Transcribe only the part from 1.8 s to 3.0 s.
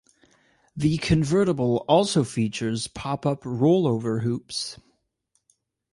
also features